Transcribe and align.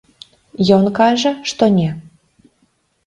Ён 0.77 0.83
кажа, 1.01 1.35
што 1.53 1.63
не. 1.79 1.87